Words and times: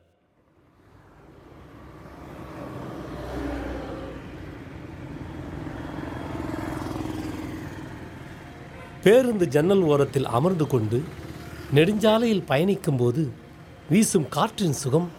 பேருந்து 9.04 9.46
ஜன்னல் 9.48 9.82
ஓரத்தில் 9.82 10.28
அமர்ந்து 10.38 10.66
கொண்டு 10.68 10.98
நெடுஞ்சாலையில் 11.74 12.48
பயணிக்கும்போது 12.48 13.22
வீசும் 13.90 14.28
காற்றின் 14.30 14.78
சுகம் 14.82 15.10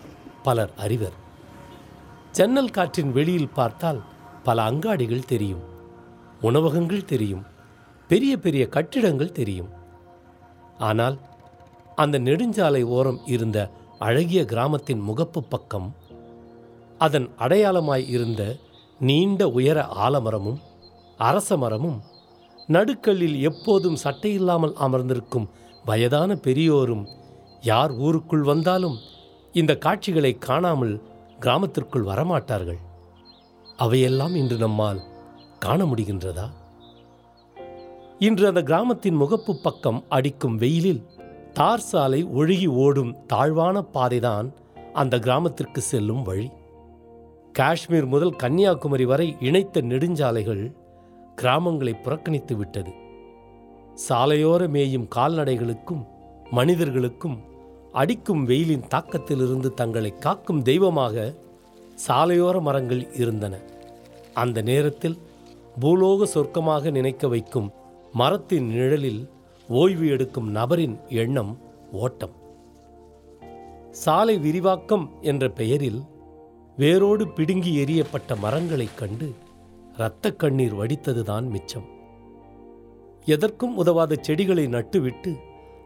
பலர் 0.42 0.72
அறிவர். 0.76 1.16
ஜன்னல் 2.32 2.70
காற்றின் 2.70 3.12
வெளியில் 3.12 3.52
பார்த்தால் 3.52 4.00
பல 4.42 4.62
அங்காடிகள் 4.70 5.28
தெரியும் 5.32 5.62
உணவகங்கள் 6.40 7.04
தெரியும் 7.04 7.44
பெரிய 8.08 8.32
பெரிய 8.36 8.68
கட்டிடங்கள் 8.68 9.36
தெரியும். 9.40 9.70
ஆனால் 10.78 11.18
அந்த 11.96 12.18
நெடுஞ்சாலை 12.18 12.82
ஓரம் 12.96 13.20
இருந்த 13.26 13.58
அழகிய 13.98 14.44
கிராமத்தின் 14.44 15.02
முகப்பு 15.08 15.42
பக்கம் 15.48 15.94
அதன் 16.98 17.28
அடையாளமாய் 17.38 18.08
இருந்த 18.08 18.42
நீண்ட 18.98 19.48
உயர 19.48 19.78
ஆலமரமும் 20.06 20.60
அரச 21.16 21.56
மரமும் 21.56 22.02
நடுக்கல்லில் 22.66 23.40
எப்போதும் 23.40 23.96
சட்டையில்லாமல் 24.04 24.72
அமர்ந்திருக்கும் 24.72 25.48
வயதான 25.84 26.34
பெரியோரும் 26.34 27.06
யார் 27.60 27.90
ஊருக்குள் 27.90 28.42
வந்தாலும் 28.42 28.96
இந்த 29.52 29.76
காட்சிகளை 29.76 30.38
காணாமல் 30.38 31.02
கிராமத்திற்குள் 31.40 32.04
வரமாட்டார்கள். 32.04 32.78
அவையெல்லாம் 33.76 34.34
இன்று 34.34 34.56
நம்மால் 34.56 35.00
காண 35.58 35.84
முடிகின்றதா? 35.84 36.50
இன்று 38.18 38.46
அந்த 38.46 38.62
கிராமத்தின் 38.62 39.20
முகப்பு 39.20 39.52
பக்கம் 39.62 40.04
அடிக்கும் 40.08 40.56
வெயிலில் 40.56 41.06
தார் 41.52 41.80
சாலை 41.80 42.24
ஒழுகி 42.24 42.66
ஓடும் 42.66 43.16
தாழ்வான 43.26 43.84
பாதைதான் 43.94 44.52
அந்த 44.92 45.18
கிராமத்திற்கு 45.18 45.80
செல்லும் 45.80 46.22
வழி. 46.22 46.50
காஷ்மீர் 47.52 48.06
முதல் 48.06 48.36
கன்னியாகுமரி 48.36 49.04
வரை 49.04 49.36
இணைத்த 49.40 49.80
நெடுஞ்சாலைகள் 49.80 50.74
கிராமங்களை 51.44 52.02
புறக்கணித்து 52.02 52.56
விட்டது. 52.56 52.90
சாலையோர 54.08 54.68
மேயும் 54.68 55.08
கால்நடைகளுக்கும் 55.14 56.06
மனிதர்களுக்கும் 56.50 57.40
அடிக்கும் 57.92 58.44
வெயிலின் 58.44 58.84
தாக்கத்திலிருந்து 58.94 59.74
தங்களை 59.74 60.18
காக்கும் 60.18 60.62
தெய்வமாக 60.62 61.34
சாலையோர 62.08 62.60
மரங்கள் 62.60 63.12
இருந்தன. 63.12 63.58
அந்த 64.34 64.62
நேரத்தில் 64.62 65.18
பூலோக 65.80 66.26
சொர்க்கமாக 66.34 66.90
நினைக்க 66.90 67.28
வைக்கும் 67.28 67.72
மரத்தின் 68.12 68.66
நிழலில் 68.66 69.30
ஓய்வு 69.68 70.08
எடுக்கும் 70.08 70.50
நபரின் 70.50 70.98
எண்ணம் 71.08 71.58
ஓட்டம். 71.92 72.30
சாலை 73.90 74.38
விரிவாக்கம் 74.38 75.10
என்ற 75.20 75.48
பெயரில் 75.48 76.02
வேரோடு 76.76 77.28
பிடுங்கி 77.28 77.84
எறியப்பட்ட 77.84 78.36
மரங்களைக் 78.40 78.98
கண்டு 78.98 79.34
இரத்தக் 79.96 80.38
கண்ணீர் 80.38 80.74
வடித்ததுதான் 80.74 81.48
மிச்சம். 81.48 81.84
எதற்கும் 83.24 83.76
உதவாத 83.76 84.16
செடிகளை 84.20 84.66
நட்டுவிட்டு 84.66 85.36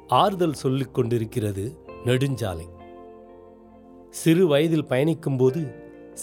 ஆறுதல் 0.07 0.53
சொல்லிக் 0.53 0.95
கொண்டிருக்கிறது 0.95 1.81
நெடுஞ்சாலை. 2.05 2.69
சிறு 4.11 4.47
வயதில் 4.47 4.85
பயணிக்கும்போது 4.85 5.75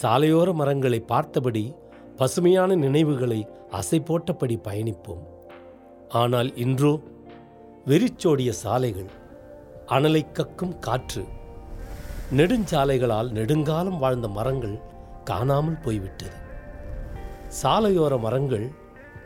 சாலையோர 0.02 0.54
மரங்களை 0.54 1.00
பார்த்தபடி 1.00 1.74
பசுமையான 2.16 2.76
நினைவுகளை 2.76 3.48
அசை 3.72 4.00
போட்டபடி 4.00 4.58
பயணிப்போம். 4.64 5.24
ஆனால் 6.10 6.56
இன்றோ 6.56 7.00
வெறிச்சோடிய 7.86 8.52
சாலைகள் 8.52 9.10
அனலை 9.86 10.22
கக்கும் 10.32 10.80
காற்று 10.80 11.26
நெடுஞ்சாலைகளால் 12.32 13.32
நெடுங்காலம் 13.32 14.00
வாழ்ந்த 14.00 14.28
மரங்கள் 14.28 14.80
காணாமல் 15.24 15.80
போய்விட்டது. 15.80 16.44
சாலையோர 17.64 18.20
மரங்கள் 18.20 18.72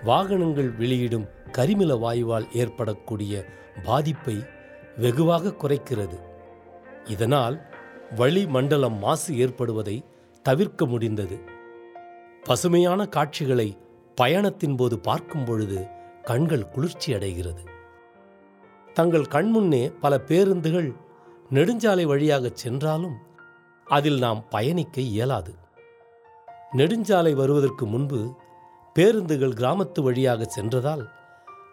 வாகனங்கள் 0.03 0.71
வெளியிடும் 0.71 1.27
கரிமில 1.51 1.99
வாயுவால் 1.99 2.47
ஏற்படக்கூடிய 2.53 3.45
பாதிப்பை 3.83 4.43
வெகுவாக 4.97 5.49
குறைக்கிறது. 5.49 6.19
இதனால் 7.05 7.61
வளிமண்டலம் 8.15 8.97
மாசு 8.97 9.33
ஏற்படுவதை 9.33 10.05
தவிர்க்க 10.41 10.85
முடிந்தது. 10.85 11.39
பசுமையான 12.43 13.05
காட்சிகளை 13.05 13.77
பயணத்தின் 14.15 14.75
போது 14.75 14.99
பார்க்கும் 14.99 15.45
பொழுது 15.45 15.87
கண்கள் 16.23 16.69
குளிர்ச்சி 16.69 17.13
அடைகிறது. 17.13 17.63
தங்கள் 18.93 19.21
கண்முன்னே 19.21 19.93
பல 19.99 20.19
பேருந்துகள் 20.19 20.93
நெடுஞ்சாலை 21.53 22.03
வழியாகச் 22.03 22.55
சென்றாலும் 22.55 23.17
அதில் 23.85 24.17
நாம் 24.17 24.45
பயணிக்க 24.49 25.01
இயலாது. 25.01 25.53
நெடுஞ்சாலை 26.75 27.33
வருவதற்கு 27.33 27.85
முன்பு 27.85 28.33
பேருந்துகள் 28.93 29.51
கிராமத்து 29.51 30.01
வழியாக 30.01 30.45
சென்றதால் 30.45 31.09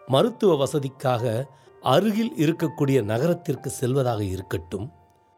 மருத்துவ 0.07 0.65
வசதிக்காக 0.65 1.45
அருகில் 1.81 2.33
இருக்கக்கூடிய 2.37 3.03
நகரத்திற்கு 3.03 3.69
செல்வதாக 3.69 4.23
இருக்கட்டும் 4.23 4.91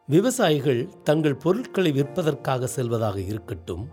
விவசாயிகள் 0.07 0.89
தங்கள் 1.03 1.35
பொருட்களை 1.35 1.91
விற்பதற்காக 1.91 2.63
செல்வதாக 2.63 3.17
இருக்கட்டும் 3.21 3.89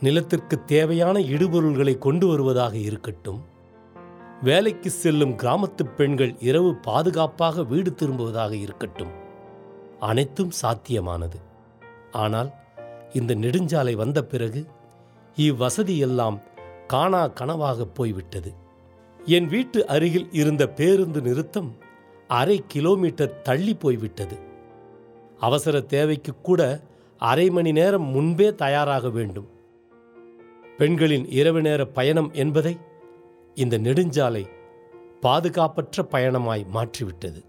நிலத்திற்கு 0.00 0.64
தேவையான 0.64 1.18
இடுபொருள்களை 1.18 1.98
கொண்டு 1.98 2.26
வருவதாக 2.26 2.76
இருக்கட்டும் 2.76 3.40
வேலைக்கு 4.42 4.90
செல்லும் 4.90 5.30
கிராமத்து 5.30 5.84
பெண்கள் 5.96 6.36
இரவு 6.38 6.74
பாதுகாப்பாக 6.74 7.62
வீடு 7.62 7.94
திரும்புவதாக 7.94 8.56
இருக்கட்டும். 8.56 9.12
அனைத்தும் 10.00 10.52
சாத்தியமானது. 10.62 11.38
ஆனால் 12.10 12.50
இந்த 13.12 13.34
நெடுஞ்சாலை 13.34 13.94
வந்த 13.96 14.24
பிறகு 14.24 14.66
இவ்வசதியெல்லாம் 15.36 16.40
காணா 16.86 17.28
கனவாக 17.28 17.84
போய்விட்டது. 17.94 18.54
என் 19.26 19.46
வீட்டு 19.46 19.86
அருகில் 19.86 20.28
இருந்த 20.32 20.68
பேருந்து 20.68 21.20
நிறுத்தம் 21.20 21.76
அரை 22.28 22.64
கிலோமீட்டர் 22.66 23.40
தள்ளி 23.40 23.74
போய்விட்டது. 23.74 24.38
அவசர 25.38 25.80
தேவைக்கு 25.80 26.34
கூட 26.42 26.80
அரை 27.18 27.50
மணி 27.50 27.72
நேரம் 27.72 28.02
முன்பே 28.02 28.54
தயாராக 28.54 29.10
வேண்டும். 29.10 29.48
பெண்களின் 30.76 31.28
இரவு 31.28 31.60
நேர 31.60 31.84
பயணம் 31.84 32.30
என்பதை 32.32 32.78
இந்த 33.54 33.78
நெடுஞ்சாலை 33.78 34.46
பாதுகாப்பற்ற 35.20 36.02
பயணமாய் 36.02 36.66
மாற்றிவிட்டது. 36.66 37.44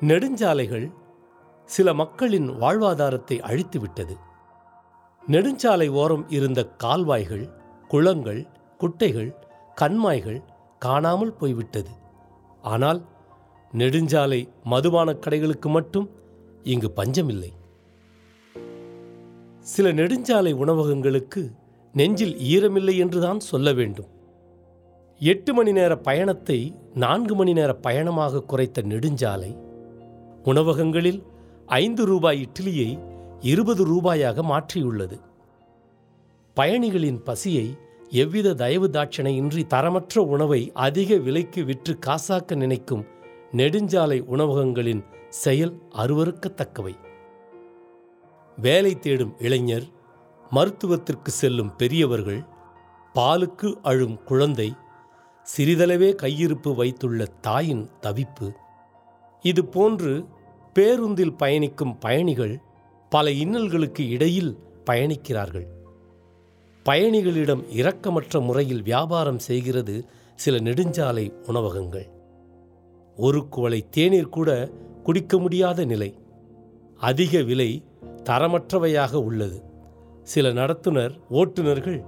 நெடுஞ்சாலைகள் 0.00 0.92
சில 1.64 1.94
மக்களின் 1.94 2.50
வாழ்வாதாரத்தை 2.50 3.40
அழித்துவிட்டது. 3.40 4.16
நெடுஞ்சாலை 5.28 5.88
ஓரம் 5.88 6.30
இருந்த 6.30 6.64
கால்வாய்கள் 6.64 7.48
குளங்கள் 7.88 8.46
குட்டைகள் 8.78 9.34
கண்மாய்கள் 9.80 10.42
காணாமல் 10.78 11.32
போய்விட்டது. 11.32 11.90
ஆனால் 12.62 13.02
நெடுஞ்சாலை 13.72 14.48
மதுபானக் 14.64 15.22
கடைகளுக்கு 15.26 15.68
மட்டும் 15.68 16.10
இங்கு 16.62 16.90
பஞ்சமில்லை. 16.90 17.52
சில 19.60 19.92
நெடுஞ்சாலை 19.92 20.52
உணவகங்களுக்கு 20.52 21.52
நெஞ்சில் 21.92 22.34
ஈரமில்லை 22.36 22.96
என்றுதான் 22.98 23.40
சொல்ல 23.40 23.72
வேண்டும். 23.72 24.08
எட்டு 25.18 25.54
மணி 25.54 25.72
நேர 25.72 25.96
பயணத்தை 25.96 26.74
நான்கு 26.94 27.34
மணி 27.34 27.52
நேர 27.52 27.74
பயணமாக 27.74 28.42
குறைத்த 28.48 28.82
நெடுஞ்சாலை 28.82 29.56
உணவகங்களில் 30.44 31.22
ஐந்து 31.66 32.04
ரூபாய் 32.04 32.48
இட்லியை 32.48 33.16
இருபது 33.40 33.86
ரூபாயாக 33.86 34.42
மாற்றியுள்ளது. 34.42 35.20
பயணிகளின் 36.54 37.22
பசியை 37.22 37.76
எவ்வித 38.10 38.54
தயவு 38.54 38.88
தாட்சணையின்றி 38.88 39.66
தரமற்ற 39.66 40.18
உணவை 40.18 40.70
அதிக 40.74 41.16
விலைக்கு 41.16 41.64
விற்று 41.64 41.98
காசாக்க 42.06 42.54
நினைக்கும் 42.54 43.06
நெடுஞ்சாலை 43.52 44.20
உணவகங்களின் 44.20 45.04
செயல் 45.28 45.82
அருவறுக்கத்தக்கவை 45.92 46.94
வேலை 48.56 48.98
தேடும் 48.98 49.34
இளைஞர் 49.38 49.84
மருத்துவத்திற்கு 50.50 51.30
செல்லும் 51.30 51.76
பெரியவர்கள் 51.76 52.44
பாலுக்கு 53.14 53.74
அழும் 53.82 54.24
குழந்தை 54.24 54.74
சிறிதளவே 55.56 56.14
கையிருப்பு 56.22 56.74
வைத்துள்ள 56.74 57.24
தாயின் 57.24 57.90
தவிப்பு. 58.02 58.52
இது 59.40 59.64
போன்று 59.64 60.26
பேருந்தில் 60.72 61.36
பயணிக்கும் 61.36 61.98
பயணிகள் 61.98 62.60
பல 63.10 63.30
இன்னல்களுக்கு 63.30 64.08
இடையில் 64.08 64.58
பயணிக்கிறார்கள். 64.90 65.66
பயணிகளிடம் 66.84 67.62
இரக்கமற்ற 67.70 68.40
முறையில் 68.40 68.82
வியாபாரம் 68.82 69.38
செய்கிறது 69.38 70.04
சில 70.34 70.56
நெடுஞ்சாலை 70.56 71.32
உணவகங்கள். 71.46 72.10
ஒரு 73.16 73.48
குவளை 73.48 73.86
தேநீர் 73.90 74.28
கூட 74.28 74.70
குடிக்க 75.02 75.38
முடியாத 75.38 75.84
நிலை. 75.84 76.14
அதிக 76.96 77.42
விலை 77.42 77.84
தரமற்றவையாக 78.24 79.14
உள்ளது. 79.14 79.62
சில 80.22 80.52
நடத்துனர் 80.52 81.20
ஓட்டுநர்கள் 81.30 82.04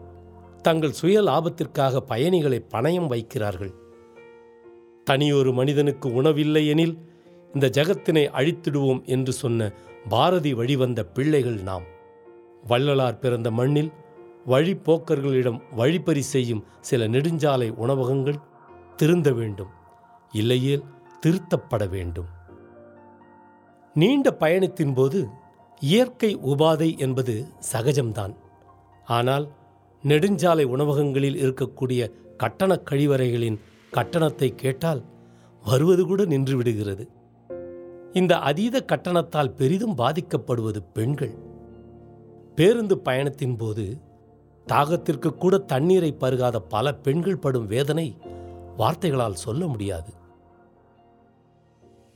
தங்கள் 0.63 0.93
சுய 0.93 1.23
லாபத்திற்காக 1.23 1.97
பயணிகளை 1.97 2.65
பணயம் 2.71 3.11
வைக்கிறார்கள். 3.11 3.73
தனியொரு 5.05 5.53
மனிதனுக்கு 5.53 6.23
உணவில்லை 6.23 6.67
எனில் 6.67 6.99
இந்த 7.55 7.69
ஜகத்தினை 7.69 8.31
அழித்திடுவோம் 8.31 9.05
என்று 9.05 9.33
சொன்ன 9.33 9.73
பாரதி 10.09 10.55
வழிவந்த 10.55 11.05
பிள்ளைகள் 11.05 11.63
நாம். 11.63 11.83
வள்ளலார் 12.67 13.19
பிறந்த 13.19 13.51
மண்ணில் 13.51 13.93
வழிப்போக்கர்களிடம் 14.47 15.63
வழிப்பறி 15.71 16.23
செய்யும் 16.23 16.65
சில 16.81 17.09
நெடுஞ்சாலை 17.09 17.71
உணவகங்கள் 17.71 18.39
திருந்த 18.97 19.33
வேண்டும் 19.33 19.69
இல்லையேல் 20.33 20.83
திருத்தப்பட 21.27 21.89
வேண்டும். 21.89 22.27
நீண்ட 23.95 24.31
பயணத்தின் 24.31 24.95
போது 24.95 25.29
இயற்கை 25.81 26.37
உபாதை 26.37 26.99
என்பது 26.99 27.47
சகஜம்தான். 27.73 28.35
ஆனால் 29.05 29.53
நெடுஞ்சாலை 30.03 30.65
உணவகங்களில் 30.65 31.53
இருக்கக்கூடிய 31.53 32.11
கட்டணக் 32.37 32.89
கழிவறைகளின் 32.91 33.61
கட்டணத்தை 33.91 34.55
கேட்டால் 34.55 35.05
வருவது 35.65 36.05
கூட 36.05 36.25
நின்று 36.25 36.57
விடுகிறது. 36.57 37.09
இந்த 38.13 38.39
அதீத 38.39 38.85
கட்டணத்தால் 38.87 39.55
பெரிதும் 39.55 39.99
பாதிக்கப்படுவது 39.99 40.77
பெண்கள். 40.93 41.35
பேருந்து 42.55 42.99
பயணத்தின் 42.99 43.57
போது 43.57 44.01
தாகத்திற்கு 44.67 45.31
கூட 45.37 45.59
தண்ணீரை 45.59 46.17
பருகாத 46.21 46.57
பல 46.57 46.95
பெண்கள் 46.95 47.39
படும் 47.39 47.67
வேதனை 47.67 48.17
வார்த்தைகளால் 48.77 49.35
சொல்ல 49.35 49.67
முடியாது. 49.67 50.13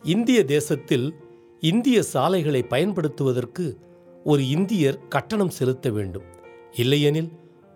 இந்திய 0.03 0.45
தேசத்தில் 0.45 1.15
இந்திய 1.61 2.03
சாலைகளை 2.03 2.63
பயன்படுத்துவதற்கு 2.63 3.79
ஒரு 4.25 4.49
இந்தியர் 4.49 5.09
கட்டணம் 5.09 5.51
செலுத்த 5.51 5.91
வேண்டும். 5.91 6.23
இல்லையெனில் 6.73 7.33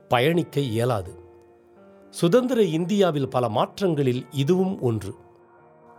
பயணிக்க 0.09 0.61
இயலாது. 0.61 1.19
சுதந்திர 2.11 2.63
இந்தியாவில் 2.63 3.29
பல 3.29 3.49
மாற்றங்களில் 3.49 4.27
இதுவும் 4.31 4.81
ஒன்று. 4.81 5.15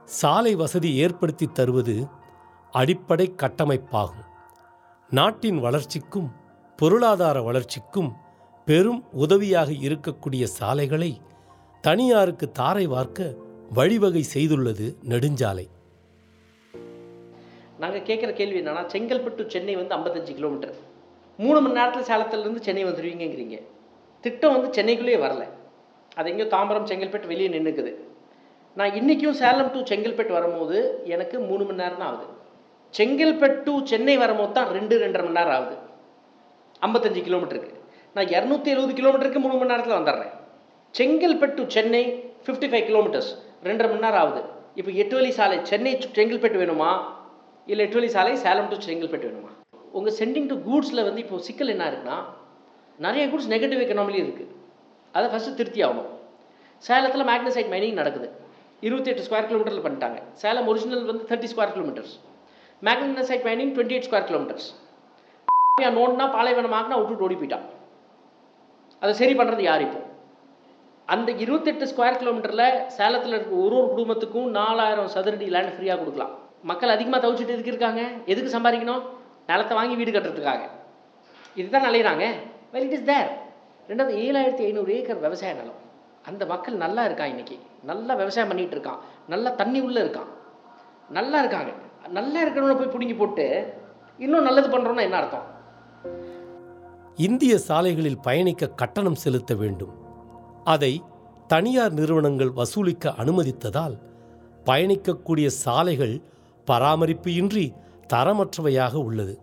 சாலை 0.09 0.55
வசதி 0.55 0.95
ஏற்படுத்தி 0.95 1.45
தருவது 1.47 2.05
அடிப்படை 2.71 3.33
கட்டமைப்பாகும். 3.35 4.23
நாட்டின் 5.09 5.59
வளர்ச்சிக்கும் 5.59 6.31
பொருளாதார 6.77 7.41
வளர்ச்சிக்கும் 7.41 8.13
பெரும் 8.65 9.03
உதவியாக 9.11 9.71
இருக்கக்கூடிய 9.71 10.43
சாலைகளை 10.43 11.21
தனியாருக்கு 11.81 12.51
தாரை 12.51 12.87
வார்க்க 12.87 13.35
வழிவகை 13.73 14.25
செய்துள்ளது 14.33 14.95
நெடுஞ்சாலை. 15.09 15.67
நாங்கள் 17.79 18.01
கேட்குற 18.01 18.33
கேள்வி 18.33 18.61
என்னன்னா 18.61 18.85
செங்கல்பட்டு 18.85 19.47
சென்னை 19.47 19.75
வந்து 19.75 19.95
ஐம்பத்தஞ்சு 19.95 20.33
கிலோமீட்டர். 20.33 20.75
மூணு 21.37 21.61
மணி 21.61 21.73
நேரத்தில் 21.73 22.15
சேலத்துலேருந்து 22.15 22.59
சென்னை 22.59 22.85
வந்துடுவீங்கிறீங்க 22.85 23.61
திட்டம் 24.21 24.61
வந்து 24.61 24.81
சென்னைக்குள்ளேயே 24.81 25.21
வரல. 25.25 25.49
அது 26.15 26.29
எங்கேயோ 26.29 26.49
தாம்பரம் 26.51 26.87
செங்கல்பட்டு 26.91 27.27
வெளியே 27.27 27.49
நின்றுக்குது 27.49 28.07
நான் 28.77 28.95
இன்றைக்கும் 28.97 29.37
சேலம் 29.39 29.69
டு 29.73 29.79
செங்கல்பட்டு 29.89 30.33
வரும்போது 30.37 30.77
எனக்கு 31.13 31.35
மூணு 31.49 31.63
மணி 31.67 31.81
நேரம் 31.81 32.01
தான் 32.01 32.09
ஆகுது. 32.09 32.25
செங்கல்பட்டு 32.97 33.59
டு 33.67 33.73
சென்னை 33.91 34.15
வரும்போது 34.21 34.53
தான் 34.57 34.69
ரெண்டு 34.75 34.95
ரெண்டரை 35.03 35.23
மணி 35.25 35.37
நேரம் 35.37 35.55
ஆகுது. 35.55 35.75
ஐம்பத்தஞ்சு 36.87 37.21
கிலோமீட்டருக்கு 37.27 37.71
நான் 38.15 38.29
இரநூத்தி 38.35 38.69
எழுபது 38.73 38.93
கிலோமீட்டருக்கு 38.99 39.41
மூணு 39.45 39.55
மணி 39.59 39.71
நேரத்தில் 39.71 39.97
வந்துடுறேன். 39.97 40.33
Chengalpattu 40.97 41.63
Chennai 41.75 42.03
fifty 42.45 42.67
five 42.71 42.85
kilometres 42.89 43.31
ரெண்டரை 43.67 43.89
மணி 43.91 44.05
நேரம் 44.05 44.21
ஆகுது. 44.23 44.41
இப்போ 44.79 44.91
எட்டு 45.03 45.15
வழி 45.19 45.31
சாலை 45.39 45.57
சென்னை 45.71 45.93
to 46.03 46.09
செங்கல்பட்டு 46.17 46.61
வேணுமா? 46.63 46.91
இல்லை 47.71 47.83
எட்டு 47.87 47.99
வழி 47.99 48.11
சாலை 48.17 48.35
சேலம் 48.45 48.69
டு 48.73 48.77
செங்கல்பட்டு 48.89 49.27
வேணுமா? 49.29 49.51
உங்கள் 49.97 50.15
சென்டிங் 50.19 50.49
டு 50.51 50.57
கூட்ஸில் 50.67 51.05
வந்து 51.07 51.23
இப்போ 51.25 51.39
சிக்கல் 51.47 51.73
என்ன 51.75 51.85
இருக்குன்னா 51.91 52.19
நிறைய 53.05 53.23
கூட்ஸ் 53.31 53.49
நெகட்டிவ் 53.55 53.81
எக்கனாமிலி 53.85 54.21
இருக்குது 54.25 54.53
அதை 55.13 55.27
ஃபஸ்ட்டு 55.31 55.57
திருத்தி 55.59 55.81
ஆகணும். 55.87 56.11
சேலத்தில் 56.83 57.29
மேக்னசைட் 57.31 57.71
மைனிங் 57.73 57.99
நடக்குது. 58.01 58.29
இருபத்தி 58.87 59.09
எட்டு 59.11 59.23
ஸ்கொயர் 59.27 59.47
கிலோமீட்டரில் 59.49 59.85
பண்ணிட்டாங்க. 59.85 60.19
சேலம் 60.41 60.67
ஒரிஜினல் 60.71 61.07
வந்து 61.09 61.23
thirty 61.29 61.49
square 61.53 61.73
kilometres 61.75 62.13
magnesite 62.87 63.43
mining 63.47 63.73
twenty 63.75 63.95
eight 63.95 64.07
square 64.09 64.29
kilometres 64.29 64.69
நோட்னா 65.97 66.25
பாலைவனம் 66.35 66.75
ஆகினா 66.77 66.95
விட்டுட்டு 66.99 67.25
ஓடி 67.25 67.35
போயிட்டான். 67.39 67.65
அதை 69.01 69.11
சரி 69.19 69.33
பண்ணுறது 69.39 69.63
யார் 69.67 69.83
இப்போ? 69.85 69.99
அந்த 71.13 71.29
இருபத்தெட்டு 71.43 71.85
ஸ்கொயர் 71.91 72.19
கிலோமீட்டரில் 72.21 72.65
சேலத்தில் 72.97 73.35
இருக்க 73.37 73.53
ஒரு 73.65 73.75
ஒரு 73.79 73.87
குடும்பத்துக்கும் 73.93 74.49
நாலாயிரம் 74.57 75.11
சதுரடி 75.15 75.47
லேண்ட் 75.55 75.73
ஃப்ரீயாக 75.75 75.99
கொடுக்கலாம். 76.01 76.33
மக்கள் 76.71 76.95
அதிகமாக 76.95 77.21
தவிச்சிட்டு 77.23 77.55
எதுக்கு 77.55 77.73
இருக்காங்க? 77.73 78.01
எதுக்கு 78.31 78.55
சம்பாதிக்கணும்? 78.55 79.03
நிலத்தை 79.51 79.75
வாங்கி 79.79 79.95
வீடு 79.99 80.11
கட்டுறதுக்காக. 80.15 80.63
இதுதான் 81.59 81.87
நிலையிறாங்க. 81.89 82.25
வெல் 82.73 82.87
இட் 82.87 82.97
இஸ் 82.97 83.07
தேர் 83.11 83.29
ரெண்டாவது 83.91 84.15
ஏழாயிரத்தி 84.25 84.65
ஐநூறு 84.69 84.91
ஏக்கர் 84.97 85.23
விவசாய 85.27 85.53
நிலம். 85.61 85.79
அந்த 86.25 86.45
மக்கள் 86.45 86.73
நல்லா 86.73 87.05
இருக்கான் 87.05 87.25
இன்னைக்கு. 87.25 87.59
நல்லா 87.83 88.13
விவசாயம் 88.13 88.49
பண்ணிட்டு 88.49 88.77
இருக்கான். 88.77 88.97
நல்லா 89.27 89.49
தண்ணி 89.49 89.79
உள்ளே 89.79 90.01
இருக்கான். 90.01 90.29
நல்லா 91.09 91.39
இருக்காங்க. 91.39 91.71
நல்லா 92.09 92.47
இருக்கணும்னு 92.47 92.77
போய் 92.77 92.87
பிடுங்கி 92.87 93.15
போட்டு 93.15 93.73
இன்னும் 94.17 94.43
நல்லது 94.43 94.67
பண்ணுறோன்னா 94.67 95.01
என்ன 95.01 95.17
அர்த்தம்? 95.17 95.43
இந்திய 97.15 97.57
சாலைகளில் 97.57 98.19
பயணிக்க 98.19 98.67
கட்டணம் 98.67 99.15
செலுத்த 99.15 99.55
வேண்டும். 99.55 99.93
அதை 100.63 101.03
தனியார் 101.47 101.91
நிறுவனங்கள் 101.91 102.51
வசூலிக்க 102.51 103.09
அனுமதித்ததால் 103.09 103.97
பயணிக்கக்கூடிய 104.65 105.47
சாலைகள் 105.47 106.21
பராமரிப்பு 106.65 107.33
இன்றி 107.33 107.73
தரமற்றவையாக 108.13 108.93
உள்ளது. 108.93 109.39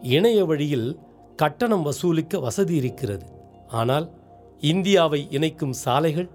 இணைய 0.00 0.44
வழியில் 0.44 0.98
கட்டணம் 1.36 1.82
வசூலிக்க 1.82 2.38
வசதி 2.38 2.76
இருக்கிறது. 2.76 3.26
ஆனால் 3.68 4.10
இந்தியாவை 4.60 5.26
இணைக்கும் 5.30 5.72
சாலைகள் 5.72 6.28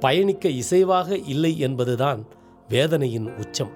பயணிக்க 0.00 0.48
இசைவாக 0.48 1.28
இல்லை 1.28 1.58
என்பதுதான் 1.58 2.26
வேதனையின் 2.68 3.36
உச்சம். 3.36 3.70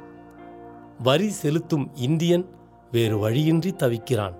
வரி 1.02 1.28
செலுத்தும் 1.28 1.90
இந்தியன் 1.94 2.48
வேறு 2.90 3.18
வழியின்றி 3.18 3.70
தவிக்கிறான். 3.70 4.34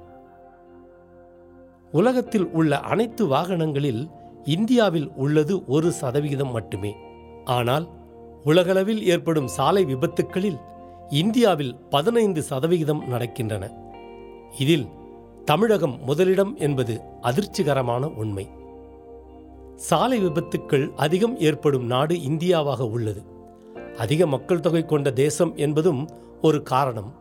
உலகத்தில் 1.93 2.47
உள்ள 2.47 2.81
அனைத்து 2.81 3.27
வாகனங்களில் 3.27 4.11
இந்தியாவில் 4.45 5.11
உள்ளது 5.17 5.65
ஒரு 5.65 5.93
சதவிகிதம் 5.93 6.51
மட்டுமே. 6.51 6.95
ஆனால் 7.45 7.89
உலகளவில் 8.45 9.07
ஏற்படும் 9.07 9.49
சாலை 9.49 9.85
விபத்துக்களில் 9.85 10.61
இந்தியாவில் 11.09 11.77
பதினைந்து 11.77 12.43
சதவிகிதம் 12.43 13.05
நடக்கின்றன. 13.11 13.71
இதில் 14.59 14.87
தமிழகம் 15.45 16.05
முதலிடம் 16.05 16.57
என்பது 16.57 17.01
அதிர்ச்சிகரமான 17.23 18.15
உண்மை. 18.15 18.56
சாலை 19.77 20.27
விபத்துக்கள் 20.27 20.95
அதிகம் 20.95 21.41
ஏற்படும் 21.41 21.87
நாடு 21.87 22.15
இந்தியாவாக 22.15 22.81
உள்ளது. 22.81 23.23
அதிக 23.97 24.27
மக்கள் 24.27 24.61
தொகை 24.61 24.85
கொண்ட 24.85 25.11
தேசம் 25.11 25.57
என்பதும் 25.57 26.09
ஒரு 26.43 26.63
காரணம். 26.63 27.15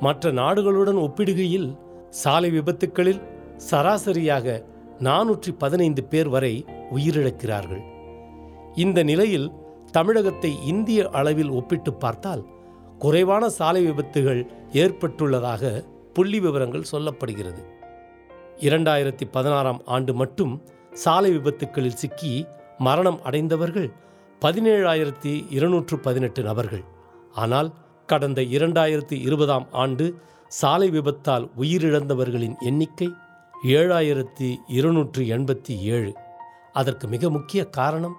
மற்ற 0.00 0.32
நாடுகளுடன் 0.32 0.98
ஒப்பிடுகையில் 0.98 1.78
சாலை 2.10 2.50
விபத்துக்களில் 2.50 3.22
சராசரியாக 3.70 4.64
நானூற்றி 4.98 5.50
பதினைந்து 5.58 6.04
பேர் 6.04 6.28
வரை 6.28 6.64
உயிரிழக்கிறார்கள். 6.94 7.82
இந்த 8.74 9.02
நிலையில் 9.02 9.52
தமிழகத்தை 9.90 10.66
இந்திய 10.66 11.08
அளவில் 11.08 11.50
ஒப்பிட்டு 11.50 11.94
பார்த்தால் 11.94 12.46
குறைவான 12.98 13.48
சாலை 13.48 13.84
விபத்துகள் 13.86 14.46
ஏற்பட்டுள்ளதாக 14.72 15.84
புள்ளி 16.12 16.40
விவரங்கள் 16.40 16.90
சொல்லப்படுகிறது. 16.92 17.62
இரண்டாயிரத்தி 18.58 19.24
பதினாறாம் 19.30 19.80
ஆண்டு 19.84 20.14
மட்டும் 20.14 20.62
சாலை 20.94 21.30
விபத்துக்களில் 21.36 22.00
சிக்கி 22.02 22.46
மரணம் 22.78 23.20
அடைந்தவர்கள் 23.22 23.88
பதினேழாயிரத்தி 24.42 25.32
இருநூற்று 25.50 25.98
பதினெட்டு 25.98 26.42
நபர்கள். 26.42 26.84
ஆனால் 27.32 27.68
கடந்த 28.06 28.40
இரண்டாயிரத்தி 28.42 29.16
இருபதாம் 29.20 29.66
ஆண்டு 29.72 30.06
சாலை 30.48 30.88
விபத்தால் 30.90 31.44
உயிரிழந்தவர்களின் 31.58 32.56
எண்ணிக்கை 32.60 33.08
ஏழாயிரத்தி 33.64 34.48
இருநூற்று 34.66 35.22
எண்பத்தி 35.24 35.74
ஏழு. 35.94 36.12
அதற்கு 36.72 37.08
மிக 37.08 37.30
முக்கிய 37.30 37.64
காரணம் 37.78 38.16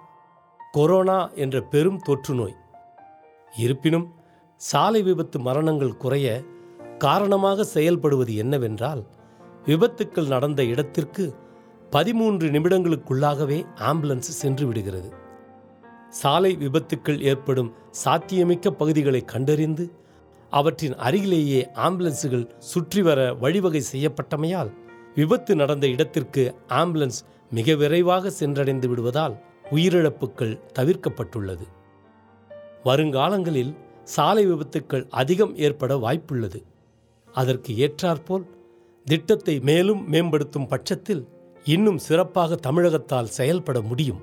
கொரோனா 0.72 1.30
என்ற 1.30 1.56
பெரும் 1.60 1.98
தொற்று 1.98 2.34
நோய். 2.34 2.56
இருப்பினும் 3.52 4.06
சாலை 4.56 5.02
விபத்து 5.02 5.38
மரணங்கள் 5.38 5.96
குறைய 5.96 6.42
காரணமாக 6.98 7.66
செயல்படுவது 7.74 8.34
என்னவென்றால் 8.36 9.02
விபத்துக்கள் 9.66 10.26
நடந்த 10.26 10.64
இடத்திற்கு 10.64 11.24
பதிமூன்று 11.90 12.48
நிமிடங்களுக்குள்ளாகவே 12.48 13.58
ஆம்புலன்ஸ் 13.76 14.32
சென்று 14.40 14.66
விடுகிறது. 14.66 15.12
சாலை 16.10 16.56
விபத்துக்கள் 16.56 17.20
ஏற்படும் 17.20 17.72
சாத்தியமிக்க 17.90 18.70
பகுதிகளை 18.70 19.24
கண்டறிந்து 19.24 19.92
அவற்றின் 20.50 20.96
அருகிலேயே 20.96 21.68
ஆம்புலன்ஸுகள் 21.74 22.50
சுற்றி 22.58 23.02
வர 23.02 23.34
வழிவகை 23.34 23.82
செய்யப்பட்டமையால் 23.92 24.70
விபத்து 25.14 25.56
நடந்த 25.56 25.86
இடத்திற்கு 25.86 26.54
ஆம்புலன்ஸ் 26.68 27.20
மிக 27.50 27.74
விரைவாக 27.74 28.32
சென்றடைந்து 28.40 28.86
விடுவதால் 28.86 29.36
உயிரிழப்புகள் 29.70 30.60
தவிர்க்கப்பட்டுள்ளது. 30.78 31.66
வருங்காலங்களில் 32.84 33.72
சாலை 34.04 34.46
விபத்துக்கள் 34.46 35.08
அதிகம் 35.10 35.56
ஏற்பட 35.56 35.94
வாய்ப்புள்ளது. 35.96 36.62
அதற்கு 37.32 37.72
ஏற்றாற்போல் 37.76 38.46
திட்டத்தை 39.04 39.60
மேலும் 39.60 40.08
மேம்படுத்தும் 40.08 40.66
பட்சத்தில் 40.66 41.28
இன்னும் 41.66 41.98
சிறப்பாக 41.98 42.56
தமிழகத்தால் 42.56 43.32
செயல்பட 43.38 43.80
முடியும். 43.80 44.20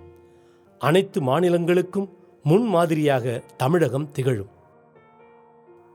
அனைத்து 0.81 1.19
மாநிலங்களுக்கும் 1.21 2.07
முன்மாதிரியாக 2.43 3.43
தமிழகம் 3.57 4.11
திகழும். 4.11 4.51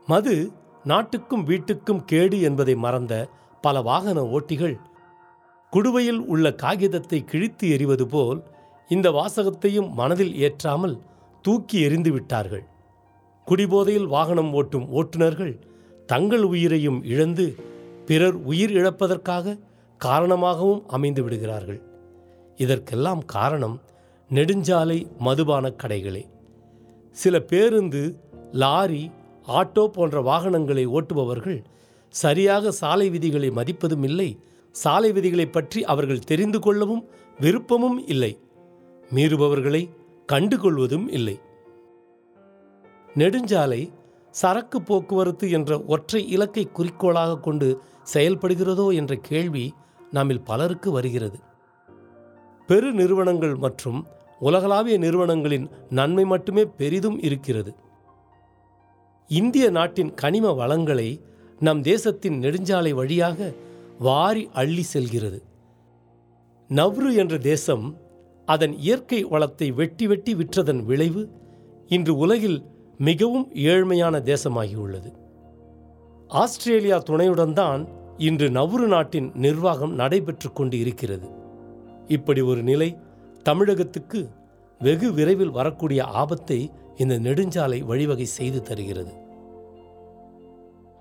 மது 0.07 0.51
நாட்டுக்கும் 0.83 1.47
வீட்டுக்கும் 1.47 2.03
கேடு 2.05 2.41
என்பதை 2.41 2.75
மறந்த 2.75 3.13
பல 3.61 3.81
வாகன 3.81 4.19
ஓட்டிகள் 4.21 4.75
குடுவையில் 5.73 6.21
உள்ள 6.25 6.53
காகிதத்தை 6.53 7.23
கிழித்து 7.23 7.69
எறிவது 7.69 8.07
போல் 8.07 8.43
இந்த 8.87 9.07
வாசகத்தையும் 9.11 9.89
மனதில் 9.93 10.35
ஏற்றாமல் 10.35 10.95
தூக்கி 11.41 11.79
எறிந்து 11.81 12.11
விட்டார்கள். 12.11 12.65
குடிபோதையில் 13.47 14.07
வாகனம் 14.07 14.53
ஓட்டும் 14.53 14.87
ஓட்டுநர்கள் 14.89 15.53
தங்கள் 16.05 16.43
உயிரையும் 16.43 17.03
இழந்து 17.03 17.55
பிறர் 18.05 18.37
உயிர் 18.43 18.71
இழப்பதற்காக 18.71 19.57
காரணமாகவும் 19.99 20.83
அமைந்து 20.87 21.21
விடுகிறார்கள். 21.23 21.79
இதற்கெல்லாம் 22.55 23.21
காரணம் 23.25 23.75
நெடுஞ்சாலை 24.29 24.97
மதுபான 25.17 25.65
கடைகளே. 25.83 26.23
சில 27.15 27.35
பேருந்து 27.39 28.01
லாரி 28.51 29.03
ஆட்டோ 29.47 29.83
போன்ற 29.87 30.21
வாகனங்களை 30.21 30.87
ஓட்டுபவர்கள் 30.87 31.59
சரியாக 32.13 32.71
சாலை 32.71 33.09
விதிகளை 33.09 33.49
மதிப்பதும் 33.49 34.03
இல்லை. 34.03 34.29
சாலை 34.75 35.11
விதிகளை 35.11 35.45
பற்றி 35.45 35.79
அவர்கள் 35.83 36.27
தெரிந்து 36.31 36.59
கொள்ளவும் 36.59 37.03
விருப்பமும் 37.39 37.99
இல்லை. 38.07 38.33
மீறுபவர்களை 39.15 39.83
கண்டுகொள்வதும் 40.27 41.07
இல்லை. 41.09 41.39
நெடுஞ்சாலை 43.15 43.81
சரக்கு 44.31 44.81
போக்குவரத்து 44.81 45.45
என்ற 45.51 45.79
ஒற்றை 45.87 46.21
இலக்கை 46.29 46.63
குறிக்கோளாக 46.71 47.37
கொண்டு 47.37 47.69
செயல்படுகிறதோ 48.13 48.87
என்ற 48.95 49.13
கேள்வி 49.15 49.65
நம்மில் 50.11 50.41
பலருக்கு 50.41 50.91
வருகிறது. 50.91 51.39
பெரு 52.67 52.93
நிறுவனங்கள் 52.93 53.55
மற்றும் 53.55 54.07
உலகளாவிய 54.39 54.97
நிறுவனங்களின் 54.97 55.69
நன்மை 55.89 56.25
மட்டுமே 56.25 56.65
பெரிதும் 56.65 57.21
இருக்கிறது. 57.21 57.75
இந்திய 59.27 59.69
நாட்டின் 59.69 60.13
கனிம 60.13 60.51
வளங்களை 60.51 61.21
நம் 61.59 61.81
தேசத்தின் 61.81 62.41
நெடுஞ்சாலை 62.41 62.93
வழியாக 62.93 63.53
வாரி 63.99 64.49
அள்ளி 64.53 64.81
செல்கிறது. 64.81 65.43
நவ்ரு 66.67 67.13
என்ற 67.13 67.37
தேசம் 67.37 67.97
அதன் 68.45 68.73
இயற்கை 68.73 69.23
வளத்தை 69.23 69.71
வெட்டி 69.71 70.07
வெட்டி 70.07 70.35
விற்றதன் 70.35 70.83
விளைவு 70.83 71.29
இன்று 71.87 72.17
உலகில் 72.17 72.65
மிகவும் 72.97 73.51
ஏழ்மையான 73.53 74.19
தேசமாகியுள்ளது. 74.31 75.13
ஆஸ்திரேலியா 76.27 76.97
துணையுடன் 76.97 77.53
தான் 77.53 77.87
இன்று 78.25 78.47
நவ்ரு 78.55 78.85
நாட்டின் 78.93 79.27
நிர்வாகம் 79.43 79.91
நடைபெற்று 79.99 80.49
கொண்டு 80.57 80.75
இருக்கிறது 80.83 81.27
இப்படி 82.15 82.41
ஒரு 82.51 82.61
நிலை 82.69 82.87
தமிழகத்துக்கு 83.47 84.19
வெகு 84.81 85.09
விரைவில் 85.17 85.53
வரக்கூடிய 85.59 86.01
ஆபத்தை 86.21 86.57
இந்த 87.03 87.15
நெடுஞ்சாலை 87.27 87.79
வழிவகை 87.91 88.27
செய்து 88.37 88.59
தருகிறது. 88.69 89.13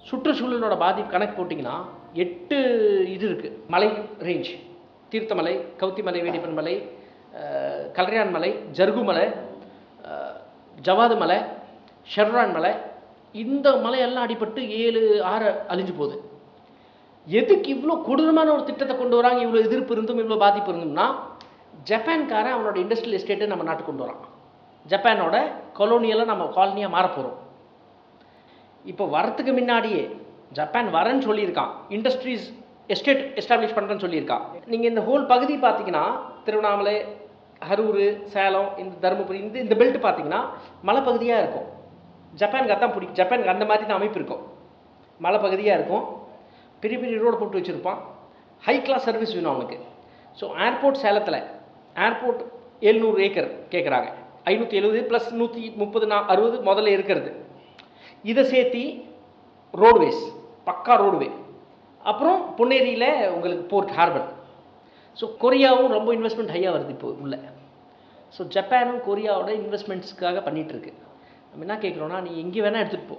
சுற்றுச்சூழலோட 0.09 0.77
பாதிப்பு 0.85 1.11
கணக்கு 1.15 1.35
போட்டிங்கன்னா 1.39 1.77
எட்டு 2.25 2.59
இது 3.15 3.27
இருக்குது 3.31 3.59
மலை 3.75 3.91
ரேஞ்ச் 4.29 4.53
தீர்த்தமலை 5.13 5.57
கவுத்திமலை 5.83 6.23
வேடிப்பன் 6.29 6.57
மலை 6.61 6.77
கல்யாண் 7.99 8.35
மலை 8.39 8.53
ஜர்குமலை 8.79 9.27
ஜவாது 10.87 11.17
மலை 11.25 11.41
ஷெர்ரான் 12.15 12.57
மலை. 12.57 12.75
இந்த 13.35 13.69
மலையெல்லாம் 13.85 14.27
அடிபட்டு 14.27 14.61
ஏழு 14.83 15.01
ஆறு 15.35 15.49
அழிஞ்சு 15.73 15.95
போகுது. 16.01 16.17
எதுக்கு 17.39 17.69
இவ்வளோ 17.75 17.95
கொடூரமான 18.09 18.49
ஒரு 18.57 18.63
திட்டத்தை 18.69 18.95
கொண்டு 18.97 19.17
வராங்க? 19.19 19.41
இவ்வளோ 19.47 19.61
எதிர்ப்பு 19.67 19.93
இருந்தும் 19.95 20.21
இவ்வளோ 20.23 20.39
பாதிப்பு 20.45 20.71
இருந்தும்னா 20.73 21.07
ஜப்பான்காரன் 21.91 22.55
அவனோட 22.57 22.77
இண்டஸ்ட்ரியல் 22.85 23.19
எஸ்டேட்டை 23.19 23.49
நம்ம 23.53 23.67
நாட்டுக்கு 23.69 23.91
கொண்டு 23.91 24.05
வரான். 24.05 24.23
ஜப்பானோட 24.87 25.37
கொலோனியலாக 25.79 26.31
நம்ம 26.33 26.45
காலனியாக 26.57 26.95
மாறப்போகிறோம் 26.97 27.39
இப்போ 28.91 29.05
வரத்துக்கு 29.17 29.53
முன்னாடியே 29.59 30.03
ஜப்பான் 30.59 30.89
வரேன்னு 30.97 31.27
சொல்லியிருக்கான். 31.29 31.73
இண்டஸ்ட்ரீஸ் 31.97 32.45
எஸ்டேட் 32.95 33.25
எஸ்டாப்ளிஷ் 33.41 33.75
பண்ணுறேன்னு 33.77 34.05
சொல்லியிருக்கான். 34.05 34.45
நீங்கள் 34.73 34.91
இந்த 34.93 35.03
ஹோல் 35.09 35.25
பகுதி 35.33 35.57
பார்த்தீங்கன்னா 35.65 36.05
திருவண்ணாமலை 36.45 36.97
அரூர் 37.73 38.05
சேலம் 38.35 38.71
இந்த 38.83 38.95
தருமபுரி 39.05 39.39
இந்த 39.47 39.59
இந்த 39.65 39.75
பெல்ட் 39.81 39.99
பார்த்தீங்கன்னா 40.07 40.41
மலைப்பகுதியாக 40.89 41.43
இருக்கும். 41.43 41.69
ஜப்பானுக்கு 42.41 42.77
அதான் 42.77 42.95
பிடிக்கும் 42.95 43.19
ஜப்பானுக்கு 43.21 43.55
அந்த 43.55 43.67
மாதிரி 43.71 43.85
தான் 43.91 44.01
அமைப்பு 44.01 44.19
இருக்கும். 44.21 44.43
மலைப்பகுதியாக 45.27 45.79
இருக்கும். 45.81 46.07
பெரிய 46.83 46.97
பெரிய 47.03 47.17
ரோடு 47.25 47.39
போட்டு 47.41 47.59
வச்சுருப்பான். 47.59 48.01
ஹை 48.63 48.77
கிளாஸ் 48.87 49.07
சர்வீஸ் 49.09 49.35
வேணும் 49.37 49.53
அவனுக்கு. 49.53 49.79
ஸோ 50.39 50.45
ஏர்போர்ட் 50.67 51.03
சேலத்தில் 51.05 51.41
ஏர்போர்ட் 51.97 52.43
எழுநூறு 52.89 53.19
ஏக்கர் 53.27 53.51
கேட்குறாங்க 53.75 54.09
ஐநூற்றி 54.51 54.79
எழுபது 54.81 55.01
ப்ளஸ் 55.11 55.29
நூற்றி 55.41 55.63
முப்பது 55.83 56.07
நா 56.13 56.19
அறுபது 56.33 56.57
முதல்ல 56.69 56.95
இருக்கிறது. 56.97 57.31
இதை 58.31 58.43
சேர்த்தி 58.53 58.85
ரோடுவேஸ் 59.75 60.23
பக்கா 60.69 60.95
ரோடுவே 61.03 61.29
அப்புறம் 62.01 62.39
பொன்னேரியில் 62.59 63.11
உங்களுக்கு 63.37 63.65
போர்ட் 63.73 63.95
ஹார்பர் 63.99 64.29
ஸோ 65.19 65.27
கொரியாவும் 65.43 65.95
ரொம்ப 65.97 66.11
இன்வெஸ்ட்மெண்ட் 66.17 66.53
ஹையாக 66.55 66.75
வருது 66.75 66.93
இப்போ 66.97 67.09
உள்ள. 67.25 67.37
ஸோ 68.35 68.43
ஜப்பானும் 68.55 69.01
கொரியாவோட 69.09 69.51
இன்வெஸ்ட்மெண்ட்ஸ்க்காக 69.63 70.43
பண்ணிகிட்ருக்கு 70.47 70.93
நம்ம 71.51 71.65
என்ன 71.67 71.77
கேட்குறோன்னா 71.85 72.19
நீ 72.27 72.31
எங்கே 72.43 72.63
வேணால் 72.65 72.83
எடுத்துகிட்டு 72.83 73.11
போ. 73.13 73.19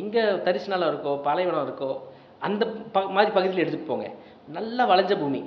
எங்கே 0.00 0.22
தரிசு 0.46 0.70
நிலம் 0.72 0.90
இருக்கோ 0.92 1.12
பாலைவனம் 1.26 1.66
இருக்கோ 1.66 1.90
அந்த 2.38 2.66
ப 2.94 3.02
மாதிரி 3.16 3.30
பகுதியில் 3.36 3.62
எடுத்துகிட்டு 3.64 3.90
போங்க. 3.90 4.08
நல்லா 4.56 4.82
வளைஞ்ச 4.90 5.14
பூமி 5.20 5.40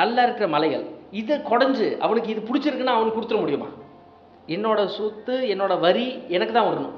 நல்லா 0.00 0.22
இருக்கிற 0.22 0.48
மலைகள் 0.48 0.84
இதை 1.20 1.36
குடஞ்சு 1.38 1.86
அவனுக்கு 2.04 2.32
இது 2.34 2.42
பிடிச்சிருக்குன்னா 2.48 2.96
அவனுக்கு 2.96 3.18
கொடுத்துட 3.18 3.40
முடியுமா? 3.40 3.68
என்னோட 4.46 4.80
சொத்து 4.86 5.34
என்னோட 5.54 5.80
வரி 5.80 6.06
எனக்கு 6.28 6.54
தான் 6.54 6.68
வரணும். 6.68 6.94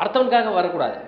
அடுத்தவனுக்காக 0.00 0.52
வரக்கூடாது. 0.54 0.98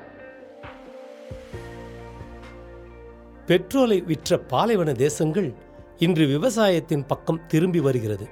பெட்ரோலை 3.50 3.98
விற்ற 4.04 4.38
பாலைவன 4.52 4.92
தேசங்கள் 4.92 5.48
இன்று 5.98 6.26
விவசாயத்தின் 6.26 7.06
பக்கம் 7.06 7.46
திரும்பி 7.46 7.80
வருகிறது. 7.80 8.28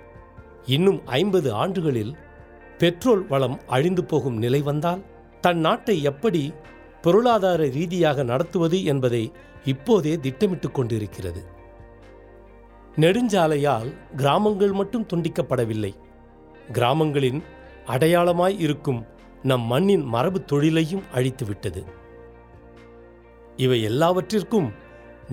இன்னும் 0.67 1.01
ஐம்பது 1.07 1.53
ஆண்டுகளில் 1.53 2.13
பெட்ரோல் 2.79 3.27
வளம் 3.27 3.59
அழிந்து 3.67 4.05
போகும் 4.05 4.39
நிலை 4.39 4.61
வந்தால் 4.61 5.03
தன் 5.41 5.59
நாட்டை 5.59 6.03
எப்படி 6.03 6.43
பொருளாதார 7.03 7.65
ரீதியாக 7.67 8.23
நடத்துவது 8.23 8.85
என்பதை 8.85 9.33
இப்போதே 9.65 10.17
திட்டமிட்டுக் 10.17 10.75
கொண்டிருக்கிறது. 10.75 11.45
நெடுஞ்சாலையால் 12.97 13.95
கிராமங்கள் 14.17 14.73
மட்டும் 14.73 15.07
துண்டிக்கப்படவில்லை. 15.15 15.95
கிராமங்களின் 16.73 17.43
அடையாளமாய் 17.87 18.61
இருக்கும் 18.61 19.07
நம் 19.43 19.61
மண்ணின் 19.61 20.05
மரபு 20.05 20.45
தொழிலையும் 20.45 21.03
அழித்துவிட்டது. 21.15 21.85
இவை 23.57 23.83
எல்லாவற்றிற்கும் 23.83 24.73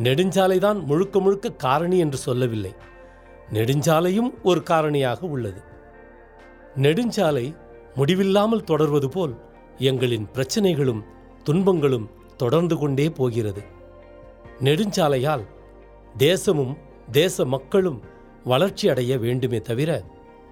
நெடுஞ்சாலைதான் 0.04 0.84
முழுக்க 0.84 1.20
முழுக்க 1.20 1.52
காரணி 1.52 1.98
என்று 1.98 2.18
சொல்லவில்லை. 2.18 2.74
நெடுஞ்சாலையும் 3.54 4.34
ஒரு 4.44 4.64
காரணியாக 4.70 5.22
உள்ளது. 5.22 5.62
நெடுஞ்சாலை 6.76 7.56
முடிவில்லாமல் 7.96 8.64
தொடர்வது 8.64 9.10
போல் 9.10 9.36
எங்களின் 9.78 10.26
பிரச்சனைகளும் 10.34 11.02
துன்பங்களும் 11.46 12.10
தொடர்ந்து 12.38 12.78
கொண்டே 12.78 13.10
போகிறது. 13.10 13.64
நெடுஞ்சாலையால் 14.60 15.44
தேசமும் 16.18 16.78
தேச 17.12 17.46
மக்களும் 17.46 18.02
வளர்ச்சி 18.44 18.90
அடைய 18.90 19.18
வேண்டுமே 19.18 19.62
தவிர 19.62 20.04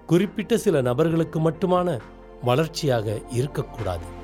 குறிப்பிட்ட 0.06 0.56
சில 0.56 0.80
நபர்களுக்கு 0.80 1.50
மட்டுமான 1.50 2.00
வளர்ச்சியாக 2.42 3.20
இருக்கக்கூடாது. 3.30 4.22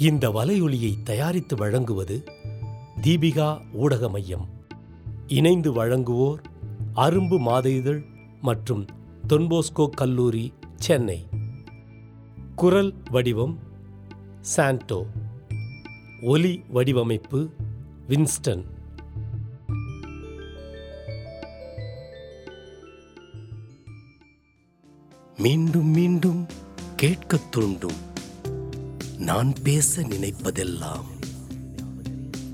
இந்த 0.00 0.28
வலையொலியை 0.28 1.02
தயாரித்து 1.02 1.56
வழங்குவது 1.56 2.33
தீபிகா 3.06 3.60
ஊடக 3.72 4.08
மையம். 4.08 4.48
இணைந்து 5.26 5.72
வழங்குவோர் 5.72 6.42
அரும்பு 6.94 7.38
மாத 7.38 7.70
இதழ் 7.70 8.04
மற்றும் 8.40 8.86
தொன்போஸ்கோ 9.28 9.88
கல்லூரி 9.88 10.52
சென்னை. 10.76 11.26
குரல் 12.54 12.94
வடிவம் 13.10 13.58
சாண்டோ. 14.40 15.06
ஒலி 16.22 16.64
வடிவமைப்பு 16.68 17.50
வின்ஸ்டன். 18.08 18.64
மீண்டும் 25.38 25.86
மீண்டும் 25.86 26.46
கேட்கத் 26.96 27.52
தூண்டும். 27.52 28.12
நான் 29.18 29.52
பேச 29.62 30.02
நினைப்பதெல்லாம் 30.02 31.13